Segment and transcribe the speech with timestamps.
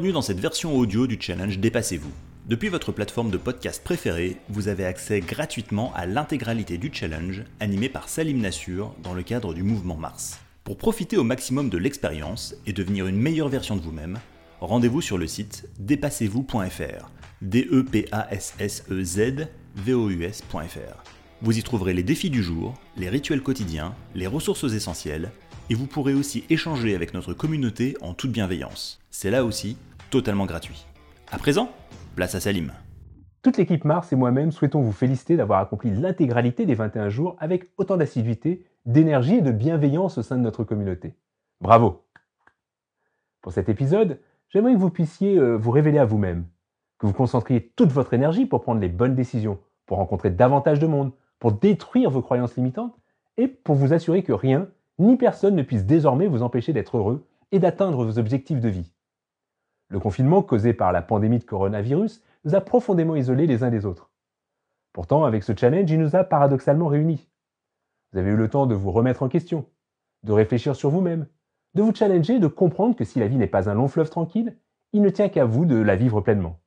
[0.00, 2.12] Bienvenue dans cette version audio du challenge Dépassez-vous.
[2.46, 7.88] Depuis votre plateforme de podcast préférée, vous avez accès gratuitement à l'intégralité du challenge animé
[7.88, 10.38] par Salim Nassur dans le cadre du mouvement Mars.
[10.62, 14.20] Pour profiter au maximum de l'expérience et devenir une meilleure version de vous-même,
[14.60, 17.10] rendez-vous sur le site dépassez-vous.fr.
[17.42, 20.30] d e p a s s e z v o u.
[21.42, 25.32] Vous y trouverez les défis du jour, les rituels quotidiens, les ressources essentielles
[25.70, 29.00] et vous pourrez aussi échanger avec notre communauté en toute bienveillance.
[29.10, 29.76] C'est là aussi
[30.10, 30.86] totalement gratuit.
[31.30, 31.70] À présent,
[32.16, 32.72] place à Salim.
[33.42, 37.70] Toute l'équipe Mars et moi-même souhaitons vous féliciter d'avoir accompli l'intégralité des 21 jours avec
[37.76, 41.14] autant d'assiduité, d'énergie et de bienveillance au sein de notre communauté.
[41.60, 42.04] Bravo
[43.40, 46.46] Pour cet épisode, j'aimerais que vous puissiez euh, vous révéler à vous-même,
[46.98, 50.86] que vous concentriez toute votre énergie pour prendre les bonnes décisions, pour rencontrer davantage de
[50.86, 52.96] monde, pour détruire vos croyances limitantes
[53.36, 54.68] et pour vous assurer que rien
[54.98, 58.92] ni personne ne puisse désormais vous empêcher d'être heureux et d'atteindre vos objectifs de vie.
[59.88, 63.86] Le confinement causé par la pandémie de coronavirus nous a profondément isolés les uns des
[63.86, 64.10] autres.
[64.92, 67.28] Pourtant, avec ce challenge, il nous a paradoxalement réunis.
[68.12, 69.66] Vous avez eu le temps de vous remettre en question,
[70.24, 71.26] de réfléchir sur vous-même,
[71.74, 74.56] de vous challenger, de comprendre que si la vie n'est pas un long fleuve tranquille,
[74.92, 76.58] il ne tient qu'à vous de la vivre pleinement.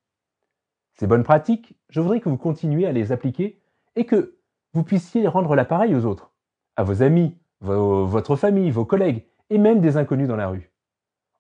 [0.96, 3.60] Ces bonnes pratiques, je voudrais que vous continuiez à les appliquer
[3.96, 4.38] et que
[4.74, 6.32] vous puissiez rendre l'appareil aux autres,
[6.76, 10.72] à vos amis, votre famille, vos collègues et même des inconnus dans la rue.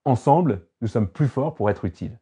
[0.04, 2.20] Ensemble, nous sommes plus forts pour être utiles.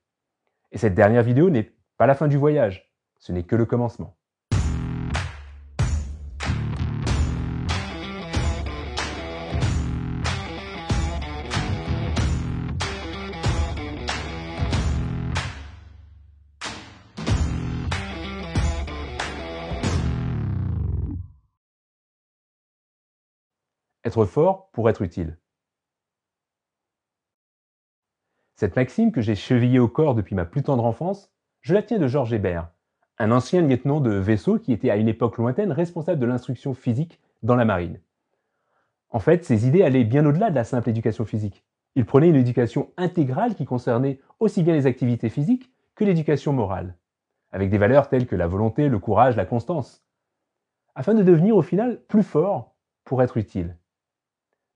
[0.71, 4.15] Et cette dernière vidéo n'est pas la fin du voyage, ce n'est que le commencement.
[24.05, 25.37] Être fort pour être utile.
[28.59, 31.97] Cette maxime que j'ai chevillée au corps depuis ma plus tendre enfance, je la tiens
[31.97, 32.67] de Georges Hébert,
[33.17, 37.21] un ancien lieutenant de vaisseau qui était à une époque lointaine responsable de l'instruction physique
[37.41, 38.01] dans la marine.
[39.11, 41.63] En fait, ses idées allaient bien au-delà de la simple éducation physique.
[41.95, 46.97] Il prenait une éducation intégrale qui concernait aussi bien les activités physiques que l'éducation morale,
[47.53, 50.03] avec des valeurs telles que la volonté, le courage, la constance,
[50.95, 52.75] afin de devenir au final plus fort
[53.05, 53.77] pour être utile.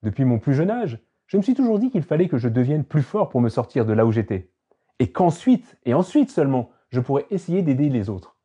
[0.03, 2.83] Depuis mon plus jeune âge, je me suis toujours dit qu'il fallait que je devienne
[2.83, 4.51] plus fort pour me sortir de là où j'étais.
[4.99, 8.37] Et qu'ensuite, et ensuite seulement, je pourrais essayer d'aider les autres.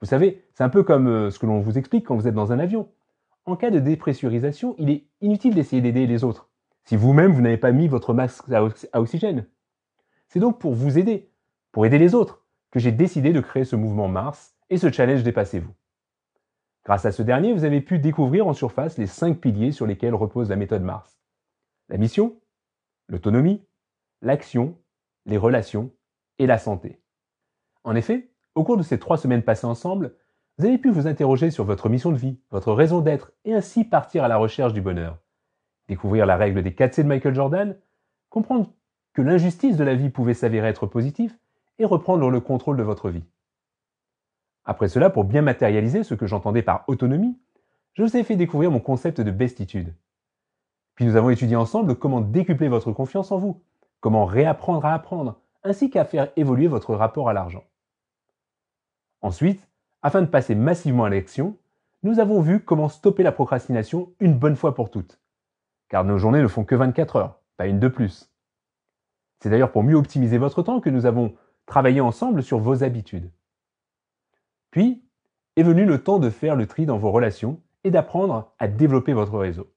[0.00, 2.34] Vous savez, c'est un peu comme euh, ce que l'on vous explique quand vous êtes
[2.34, 2.88] dans un avion.
[3.44, 6.50] En cas de dépressurisation, il est inutile d'essayer d'aider les autres,
[6.84, 9.46] si vous-même vous, n'avez pas mis votre masque à oxygène.
[10.28, 11.30] C'est donc pour vous aider,
[11.72, 15.22] pour aider les autres, que j'ai décidé de créer ce mouvement Mars et ce challenge
[15.22, 15.72] Dépassez-vous.
[16.84, 20.14] Grâce à ce dernier, vous avez pu découvrir en surface les cinq piliers sur lesquels
[20.14, 21.19] repose la méthode Mars.
[21.90, 22.40] La mission,
[23.08, 23.66] l'autonomie,
[24.22, 24.78] l'action,
[25.26, 25.90] les relations
[26.38, 27.02] et la santé.
[27.82, 30.14] En effet, au cours de ces trois semaines passées ensemble,
[30.56, 33.82] vous avez pu vous interroger sur votre mission de vie, votre raison d'être, et ainsi
[33.82, 35.18] partir à la recherche du bonheur.
[35.88, 37.76] Découvrir la règle des 4 C de Michael Jordan,
[38.28, 38.72] comprendre
[39.12, 41.36] que l'injustice de la vie pouvait s'avérer être positive,
[41.80, 43.24] et reprendre le contrôle de votre vie.
[44.64, 47.36] Après cela, pour bien matérialiser ce que j'entendais par autonomie,
[47.94, 49.92] je vous ai fait découvrir mon concept de bestitude,
[51.00, 53.62] puis nous avons étudié ensemble comment décupler votre confiance en vous,
[54.00, 57.64] comment réapprendre à apprendre, ainsi qu'à faire évoluer votre rapport à l'argent.
[59.22, 59.66] Ensuite,
[60.02, 61.56] afin de passer massivement à l'action,
[62.02, 65.18] nous avons vu comment stopper la procrastination une bonne fois pour toutes.
[65.88, 68.30] Car nos journées ne font que 24 heures, pas une de plus.
[69.38, 71.34] C'est d'ailleurs pour mieux optimiser votre temps que nous avons
[71.64, 73.30] travaillé ensemble sur vos habitudes.
[74.70, 75.02] Puis,
[75.56, 79.14] est venu le temps de faire le tri dans vos relations et d'apprendre à développer
[79.14, 79.72] votre réseau.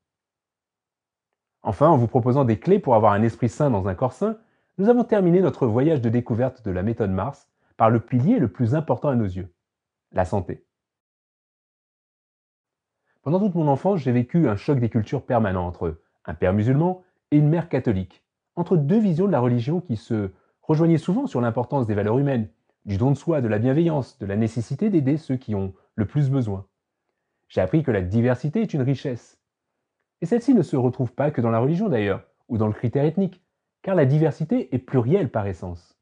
[1.63, 4.37] Enfin, en vous proposant des clés pour avoir un esprit sain dans un corps sain,
[4.77, 8.51] nous avons terminé notre voyage de découverte de la méthode Mars par le pilier le
[8.51, 9.53] plus important à nos yeux,
[10.11, 10.65] la santé.
[13.21, 17.03] Pendant toute mon enfance, j'ai vécu un choc des cultures permanent entre un père musulman
[17.31, 18.25] et une mère catholique,
[18.57, 20.31] entre deux visions de la religion qui se
[20.61, 22.49] rejoignaient souvent sur l'importance des valeurs humaines,
[22.85, 26.05] du don de soi, de la bienveillance, de la nécessité d'aider ceux qui ont le
[26.05, 26.65] plus besoin.
[27.47, 29.39] J'ai appris que la diversité est une richesse,
[30.23, 33.03] et celle-ci ne se retrouve pas que dans la religion d'ailleurs, ou dans le critère
[33.03, 33.43] ethnique,
[33.81, 35.99] car la diversité est plurielle par essence.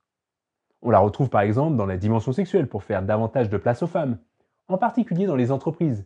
[0.83, 3.87] On la retrouve par exemple dans la dimension sexuelle pour faire davantage de place aux
[3.87, 4.19] femmes,
[4.67, 6.05] en particulier dans les entreprises,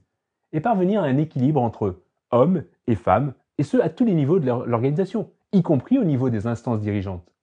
[0.54, 4.40] et parvenir à un équilibre entre hommes et femmes, et ce à tous les niveaux
[4.40, 7.34] de l'organisation, y compris au niveau des instances dirigeantes.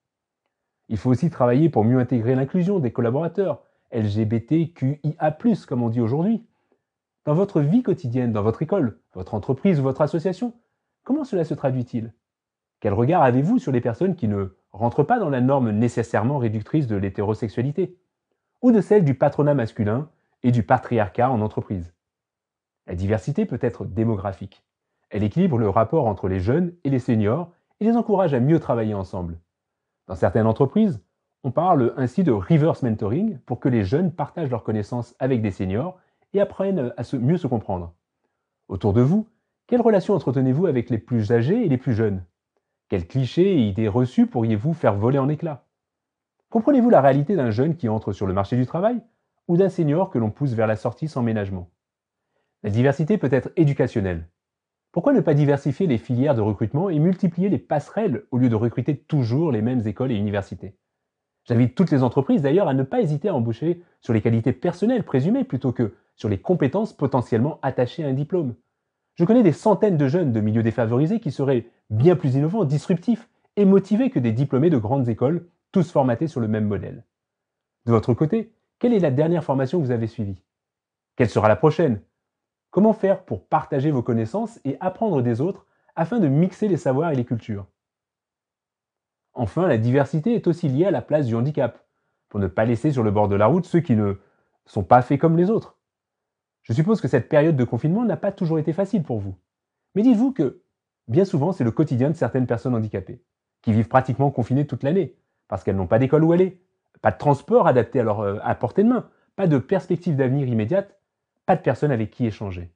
[0.88, 5.36] Il faut aussi travailler pour mieux intégrer l'inclusion des collaborateurs, LGBTQIA,
[5.68, 6.46] comme on dit aujourd'hui,
[7.26, 10.54] dans votre vie quotidienne, dans votre école, votre entreprise ou votre association,
[11.04, 12.12] comment cela se traduit-il?
[12.80, 16.86] Quel regard avez-vous sur les personnes qui ne rentre pas dans la norme nécessairement réductrice
[16.86, 17.96] de l'hétérosexualité,
[18.60, 20.08] ou de celle du patronat masculin
[20.42, 21.92] et du patriarcat en entreprise?
[22.86, 24.64] La diversité peut être démographique.
[25.10, 28.58] Elle équilibre le rapport entre les jeunes et les seniors et les encourage à mieux
[28.58, 29.38] travailler ensemble.
[30.08, 31.00] Dans certaines entreprises,
[31.44, 35.50] on parle ainsi de reverse mentoring pour que les jeunes partagent leurs connaissances avec des
[35.50, 35.98] seniors
[36.32, 37.92] et apprennent à mieux se comprendre.
[38.68, 39.28] Autour de vous,
[39.66, 42.24] quelle relation entretenez-vous avec les plus âgés et les plus jeunes?
[42.88, 45.64] Quels clichés et idées reçues pourriez-vous faire voler en éclats?
[46.50, 49.00] Comprenez-vous la réalité d'un jeune qui entre sur le marché du travail
[49.48, 51.70] ou d'un senior que l'on pousse vers la sortie sans ménagement?
[52.62, 54.28] La diversité peut être éducationnelle.
[54.92, 58.54] Pourquoi ne pas diversifier les filières de recrutement et multiplier les passerelles au lieu de
[58.54, 60.76] recruter toujours les mêmes écoles et universités?
[61.44, 65.04] J'invite toutes les entreprises d'ailleurs à ne pas hésiter à embaucher sur les qualités personnelles
[65.04, 68.54] présumées plutôt que sur les compétences potentiellement attachées à un diplôme.
[69.14, 73.28] Je connais des centaines de jeunes de milieux défavorisés qui seraient bien plus innovants, disruptifs
[73.56, 77.04] et motivés que des diplômés de grandes écoles, tous formatés sur le même modèle.
[77.84, 80.42] De votre côté, quelle est la dernière formation que vous avez suivie?
[81.16, 82.00] Quelle sera la prochaine?
[82.70, 87.10] Comment faire pour partager vos connaissances et apprendre des autres afin de mixer les savoirs
[87.10, 87.66] et les cultures?
[89.34, 91.86] Enfin, la diversité est aussi liée à la place du handicap,
[92.28, 94.14] pour ne pas laisser sur le bord de la route ceux qui ne
[94.64, 95.76] sont pas faits comme les autres.
[96.62, 99.34] Je suppose que cette période de confinement n'a pas toujours été facile pour vous.
[99.94, 100.62] Mais dites-vous que,
[101.08, 103.22] bien souvent, c'est le quotidien de certaines personnes handicapées,
[103.62, 105.16] qui vivent pratiquement confinées toute l'année,
[105.48, 106.62] parce qu'elles n'ont pas d'école où aller,
[107.00, 110.46] pas de transport adapté à leur euh, à portée de main, pas de perspective d'avenir
[110.48, 110.98] immédiate,
[111.46, 112.72] pas de personnes avec qui échanger.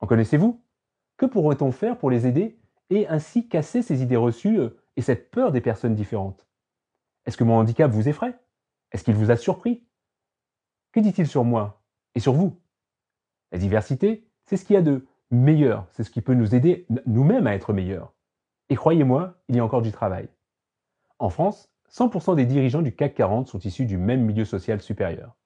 [0.00, 0.62] En connaissez-vous?
[1.16, 2.58] Que pourrait-on faire pour les aider
[2.90, 6.46] et ainsi casser ces idées reçues euh, et cette peur des personnes différentes?
[7.26, 8.38] Est-ce que mon handicap vous effraie?
[8.92, 9.84] Est-ce qu'il vous a surpris?
[10.92, 11.82] Que dit-il sur moi
[12.14, 12.61] et sur vous?
[13.52, 16.86] La diversité, c'est ce qu'il y a de meilleur, c'est ce qui peut nous aider
[17.06, 18.14] nous-mêmes à être meilleurs.
[18.70, 20.28] Et croyez-moi, il y a encore du travail.
[21.18, 25.36] En France, 100% des dirigeants du CAC 40 sont issus du même milieu social supérieur.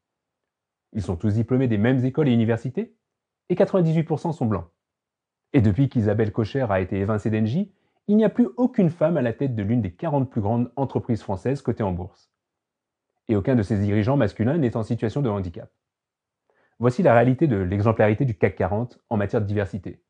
[0.93, 2.97] Ils sont tous diplômés des mêmes écoles et universités,
[3.49, 4.69] et 98% sont blancs.
[5.53, 7.73] Et depuis qu'Isabelle Cocher a été évincée d'Engie,
[8.09, 10.71] il n'y a plus aucune femme à la tête de l'une des 40 plus grandes
[10.77, 12.31] entreprises françaises cotées en bourse.
[13.29, 15.71] Et aucun de ces dirigeants masculins n'est en situation de handicap.
[16.79, 20.03] Voici la réalité de l'exemplarité du CAC 40 en matière de diversité.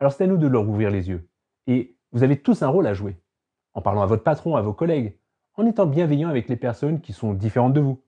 [0.00, 1.28] Alors c'est à nous de leur ouvrir les yeux.
[1.66, 3.20] Et vous avez tous un rôle à jouer.
[3.74, 5.18] En parlant à votre patron, à vos collègues,
[5.54, 8.02] en étant bienveillant avec les personnes qui sont différentes de vous,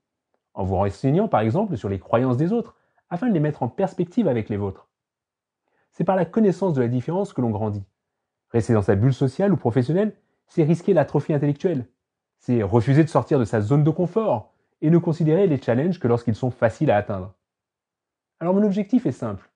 [0.54, 2.76] en vous renseignant par exemple sur les croyances des autres,
[3.10, 4.88] afin de les mettre en perspective avec les vôtres.
[5.90, 7.84] C'est par la connaissance de la différence que l'on grandit.
[8.50, 11.86] Rester dans sa bulle sociale ou professionnelle, c'est risquer l'atrophie intellectuelle.
[12.38, 14.53] C'est refuser de sortir de sa zone de confort,
[14.84, 17.32] et ne considérer les challenges que lorsqu'ils sont faciles à atteindre.
[18.38, 19.50] Alors mon objectif est simple.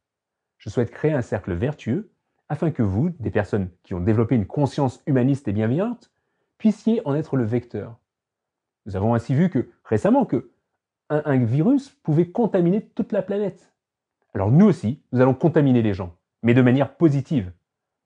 [0.56, 2.10] Je souhaite créer un cercle vertueux
[2.48, 6.10] afin que vous, des personnes qui ont développé une conscience humaniste et bienveillante,
[6.56, 7.98] puissiez en être le vecteur.
[8.86, 10.50] Nous avons ainsi vu que récemment que
[11.10, 13.75] un, un, virus pouvait contaminer toute la planète.
[14.32, 17.52] Alors nous aussi, nous allons contaminer les gens, mais de manière positive,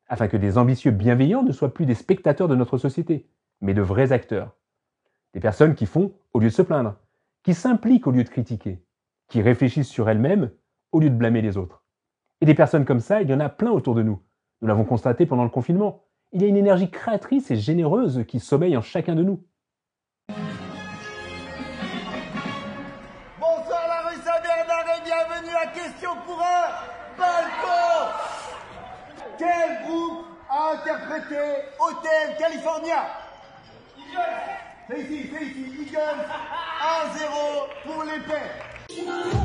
[0.08, 3.28] afin que des ambitieux bienveillants ne soient plus des spectateurs de notre société,
[3.60, 4.56] mais de vrais acteurs.
[5.34, 6.96] Des personnes qui font au lieu de se plaindre,
[7.42, 8.84] qui s'impliquent au lieu de critiquer,
[9.28, 10.50] qui réfléchissent sur elles-mêmes
[10.92, 11.84] au lieu de blâmer les autres.
[12.40, 14.20] Et des personnes comme ça, il y en a plein autour de nous.
[14.60, 16.04] Nous l'avons constaté pendant le confinement.
[16.32, 19.44] Il y a une énergie créatrice et généreuse qui sommeille en chacun de nous.
[23.38, 28.12] Bonsoir la rue Saint-Bernard et bienvenue à Question pour un balcon
[29.38, 31.40] Quel groupe a interprété
[31.78, 33.06] Hotel California?
[34.88, 36.26] C'est ici, c'est ici, Eagles
[36.82, 39.41] 1-0 pour les pères.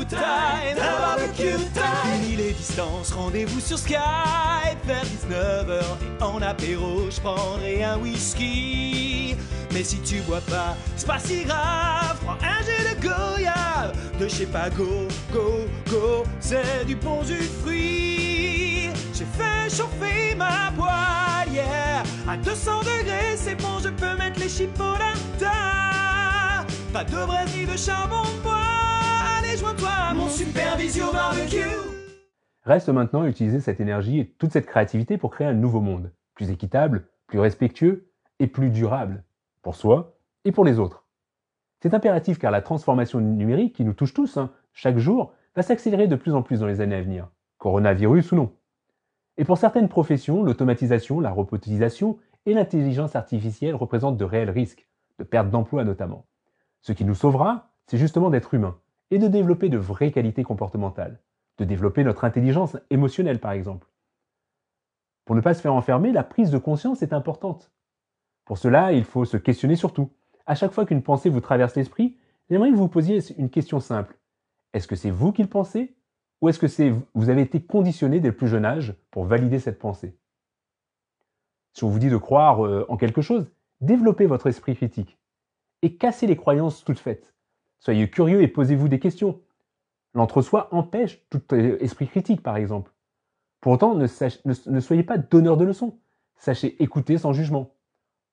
[0.00, 2.22] Barbecue time, d'un barbecue time.
[2.22, 3.98] Fini les distances, rendez-vous sur Skype
[4.84, 5.82] vers 19h.
[6.20, 9.36] Et en apéro, je prendrai un whisky.
[9.72, 12.18] Mais si tu bois pas, c'est pas si grave.
[12.24, 16.24] Prends un jet de goyave de chez Pago, go, go.
[16.40, 18.90] C'est du bon jus de fruits.
[19.14, 21.64] J'ai fait chauffer ma poêle,
[22.28, 25.06] À 200 degrés, c'est bon, je peux mettre les chipolatas.
[26.92, 28.59] Pas de braise ni de charbon de bois.
[32.64, 36.12] Reste maintenant à utiliser cette énergie et toute cette créativité pour créer un nouveau monde,
[36.34, 39.22] plus équitable, plus respectueux et plus durable,
[39.62, 41.04] pour soi et pour les autres.
[41.80, 46.06] C'est impératif car la transformation numérique qui nous touche tous, hein, chaque jour, va s'accélérer
[46.06, 48.52] de plus en plus dans les années à venir, coronavirus ou non.
[49.36, 54.88] Et pour certaines professions, l'automatisation, la robotisation et l'intelligence artificielle représentent de réels risques,
[55.18, 56.24] de perte d'emploi notamment.
[56.80, 58.78] Ce qui nous sauvera, c'est justement d'être humain
[59.10, 61.20] et de développer de vraies qualités comportementales,
[61.58, 63.88] de développer notre intelligence émotionnelle par exemple.
[65.24, 67.70] Pour ne pas se faire enfermer, la prise de conscience est importante.
[68.44, 70.10] Pour cela, il faut se questionner surtout.
[70.46, 72.16] À chaque fois qu'une pensée vous traverse l'esprit,
[72.48, 74.18] j'aimerais que vous posiez une question simple.
[74.72, 75.94] Est-ce que c'est vous qui le pensez?
[76.40, 79.78] Ou est-ce que vous avez été conditionné dès le plus jeune âge pour valider cette
[79.78, 80.16] pensée?
[81.74, 83.50] Si on vous dit de croire euh, en quelque chose,
[83.80, 85.18] développez votre esprit critique
[85.82, 87.34] et cassez les croyances toutes faites.
[87.80, 89.40] Soyez curieux et posez-vous des questions.
[90.14, 92.92] L'entre-soi empêche tout esprit critique, par exemple.
[93.60, 94.06] Pour autant, ne,
[94.70, 95.98] ne soyez pas donneur de leçons.
[96.36, 97.74] Sachez écouter sans jugement.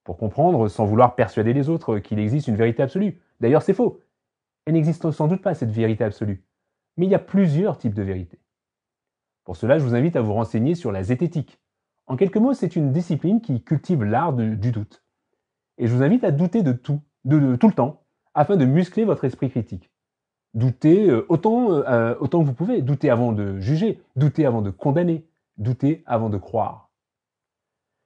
[0.04, 3.20] Pour comprendre, sans vouloir persuader les autres qu'il existe une vérité absolue.
[3.40, 4.02] D'ailleurs, c'est faux.
[4.66, 6.44] Elle n'existe sans doute pas, cette vérité absolue.
[6.96, 8.40] Mais il y a plusieurs types de vérités.
[9.44, 11.60] Pour cela, je vous invite à vous renseigner sur la zététique.
[12.06, 15.04] En quelques mots, c'est une discipline qui cultive l'art du doute.
[15.78, 18.04] Et je vous invite à douter de tout, de, tout le temps,
[18.38, 19.92] afin de muscler votre esprit critique.
[20.54, 22.84] Doutez euh, autant, euh, autant que vous pouvez.
[22.84, 25.28] Doutez avant de juger, doutez avant de condamner,
[25.58, 26.92] doutez avant de croire.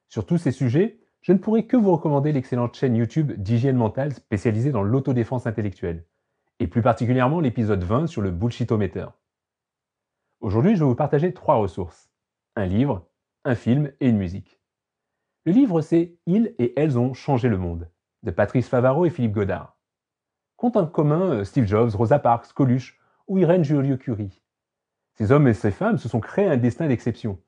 [0.08, 4.14] Sur tous ces sujets, je ne pourrais que vous recommander l'excellente chaîne YouTube d'hygiène mentale
[4.14, 6.06] spécialisée dans l'autodéfense intellectuelle
[6.60, 9.08] et plus particulièrement l'épisode 20 sur le bullshitometer.
[10.40, 12.10] Aujourd'hui, je vais vous partager trois ressources.
[12.56, 13.06] Un livre,
[13.44, 14.62] un film et une musique.
[15.46, 17.90] Le livre, c'est Ils et elles ont changé le monde,
[18.24, 19.78] de Patrice Favaro et Philippe Godard.
[20.62, 24.44] Compte en commun euh, Steve Jobs, Rosa Parks, Coluche ou Irène Joliot-Curie.
[25.16, 27.40] Ces hommes et ces femmes se sont créés un destin d'exception.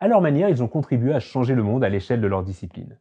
[0.00, 2.98] À leur manière, ils ont contribué à changer le monde à l'échelle de leur discipline.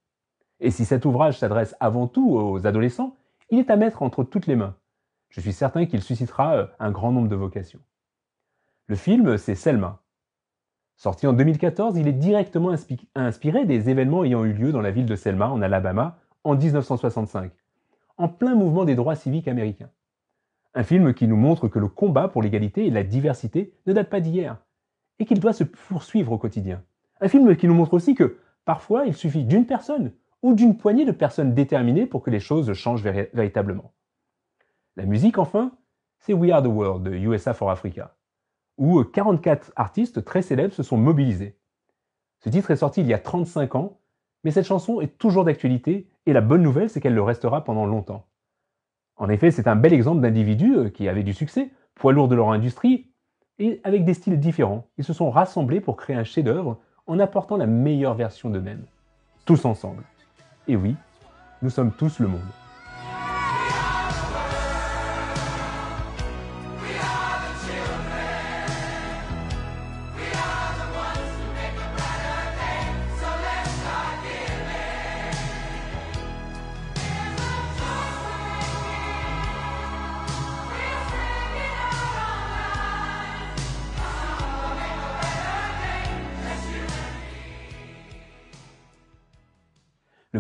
[0.60, 3.16] Et si cet ouvrage s'adresse avant tout aux adolescents,
[3.50, 4.76] il est à mettre entre toutes les mains
[5.36, 7.82] je suis certain qu'il suscitera euh, un grand nombre de vocations.
[8.88, 10.02] Le film, c'est Selma.
[10.96, 12.74] Sorti en 2014, il est directement
[13.16, 17.52] inspiré des événements ayant eu lieu dans la ville de Selma, en Alabama, en 1965,
[18.18, 19.90] en plein mouvement des droits civiques américains.
[20.74, 24.10] Un film qui nous montre que le combat pour l'égalité et la diversité ne date
[24.10, 24.58] pas d'hier,
[25.20, 26.84] et qu'il doit se poursuivre au quotidien.
[27.22, 31.06] Un film qui nous montre aussi que, parfois, il suffit d'une personne ou d'une poignée
[31.06, 33.94] de personnes déterminées pour que les choses changent véritablement.
[34.96, 35.72] La musique, enfin,
[36.20, 38.16] c'est We Are the World de USA for Africa,
[38.78, 41.58] où 44 artistes très célèbres se sont mobilisés.
[42.40, 44.00] Ce titre est sorti il y a 35 ans,
[44.44, 47.86] mais cette chanson est toujours d'actualité, et la bonne nouvelle, c'est qu'elle le restera pendant
[47.86, 48.26] longtemps.
[49.18, 52.36] En effet, c'est un bel exemple d'individus euh, qui avaient du succès, poids lourds de
[52.36, 53.12] leur industrie,
[53.60, 54.88] et avec des styles différents.
[54.98, 58.86] Ils se sont rassemblés pour créer un chef-d'œuvre en apportant la meilleure version d'eux-mêmes.
[59.46, 60.04] Tous ensemble.
[60.68, 60.96] Et oui,
[61.62, 62.65] nous sommes tous le monde.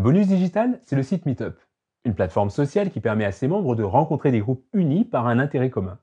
[0.06, 1.56] Bonus digital, c'est le site Meetup,
[2.04, 5.40] une plateforme sociale qui permet à ses membres de rencontrer des groupes unis par un
[5.40, 5.98] intérêt commun.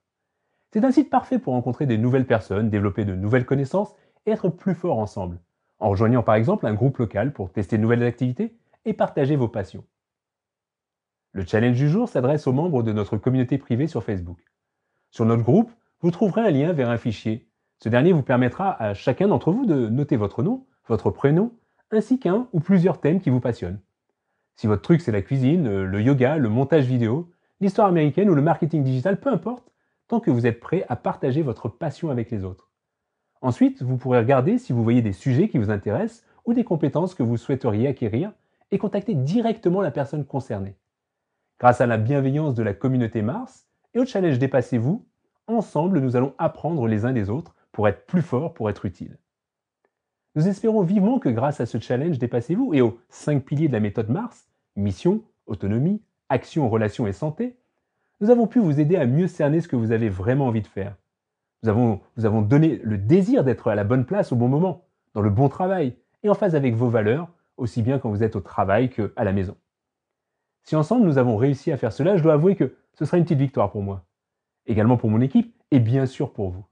[0.72, 3.94] C'est un site parfait pour rencontrer de nouvelles personnes, développer de nouvelles connaissances
[4.26, 5.38] et être plus forts ensemble,
[5.78, 8.56] en rejoignant par exemple un groupe local pour tester de nouvelles activités
[8.86, 9.84] et partager vos passions.
[11.30, 14.40] Le challenge du jour s'adresse aux membres de notre communauté privée sur Facebook.
[15.12, 17.46] Sur notre groupe, vous trouverez un lien vers un fichier.
[17.78, 21.52] Ce dernier vous permettra à chacun d'entre vous de noter votre nom, votre prénom
[21.92, 23.78] ainsi qu'un ou plusieurs thèmes qui vous passionnent.
[24.56, 27.30] Si votre truc c'est la cuisine, euh, le yoga, le montage vidéo,
[27.60, 29.72] l'histoire américaine ou le marketing digital, peu importe,
[30.08, 32.70] tant que vous êtes prêt à partager votre passion avec les autres.
[33.40, 37.14] Ensuite, vous pourrez regarder si vous voyez des sujets qui vous intéressent ou des compétences
[37.14, 38.32] que vous souhaiteriez acquérir
[38.70, 40.76] et contacter directement la personne concernée.
[41.58, 45.06] Grâce à la bienveillance de la communauté Mars et au challenge Dépassez-vous,
[45.46, 49.18] ensemble nous allons apprendre les uns des autres pour être plus forts, pour être utiles.
[50.34, 53.80] Nous espérons vivement que grâce à ce challenge Dépassez-vous et aux cinq piliers de la
[53.80, 57.58] méthode Mars, mission, autonomie, action, relation et santé,
[58.20, 60.66] nous avons pu vous aider à mieux cerner ce que vous avez vraiment envie de
[60.66, 60.96] faire.
[61.62, 65.20] Nous avons, avons donné le désir d'être à la bonne place au bon moment, dans
[65.20, 68.40] le bon travail et en phase avec vos valeurs, aussi bien quand vous êtes au
[68.40, 69.56] travail qu'à la maison.
[70.62, 73.24] Si ensemble nous avons réussi à faire cela, je dois avouer que ce sera une
[73.24, 74.04] petite victoire pour moi,
[74.66, 76.64] également pour mon équipe et bien sûr pour vous.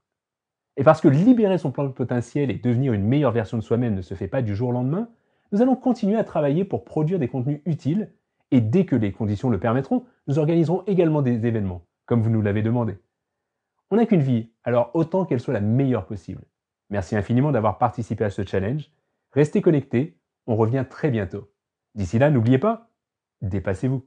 [0.76, 3.94] Et parce que libérer son plan de potentiel et devenir une meilleure version de soi-même
[3.94, 5.08] ne se fait pas du jour au lendemain,
[5.52, 8.12] nous allons continuer à travailler pour produire des contenus utiles
[8.50, 12.42] et dès que les conditions le permettront, nous organiserons également des événements, comme vous nous
[12.42, 12.98] l'avez demandé.
[13.90, 16.42] On n'a qu'une vie, alors autant qu'elle soit la meilleure possible.
[16.90, 18.90] Merci infiniment d'avoir participé à ce challenge.
[19.32, 21.50] Restez connectés, on revient très bientôt.
[21.94, 22.90] D'ici là, n'oubliez pas,
[23.42, 24.04] dépassez-vous.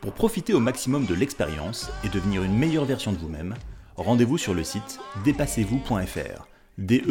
[0.00, 3.54] Pour profiter au maximum de l'expérience et devenir une meilleure version de vous-même,
[3.98, 6.48] rendez-vous sur le site dépassez-vous.fr.
[6.78, 7.02] D